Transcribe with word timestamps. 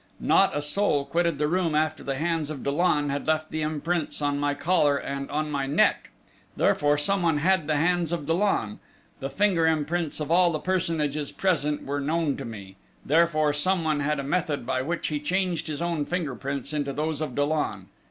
Not 0.19 0.57
a 0.57 0.63
soul 0.63 1.05
quitted 1.05 1.37
the 1.37 1.47
room 1.47 1.75
after 1.75 2.03
the 2.03 2.15
hands 2.15 2.49
of 2.49 2.63
Dollon 2.63 3.11
had 3.11 3.27
left 3.27 3.53
imprints 3.53 4.19
on 4.19 4.39
my 4.39 4.55
collar 4.55 4.97
and 4.97 5.29
on 5.29 5.51
my 5.51 5.67
neck. 5.67 6.09
Therefore 6.57 6.97
someone 6.97 7.37
had 7.37 7.67
the 7.67 7.75
hands 7.75 8.11
of 8.11 8.25
Dollon. 8.25 8.79
The 9.19 9.29
finger 9.29 9.67
imprints 9.67 10.19
of 10.19 10.31
all 10.31 10.51
the 10.51 10.57
personages 10.59 11.31
present 11.31 11.85
were 11.85 12.01
known 12.01 12.35
to 12.37 12.45
me 12.45 12.77
therefore 13.05 13.53
someone 13.53 13.99
had 13.99 14.19
a 14.19 14.23
method 14.23 14.65
by 14.65 14.81
which 14.81 15.09
he 15.09 15.19
changed 15.19 15.67
his 15.67 15.83
own 15.83 16.07
finger 16.07 16.33
prints 16.33 16.73
into 16.73 16.93
those 16.93 17.21
of 17.21 17.35
Dollon.... 17.35 17.85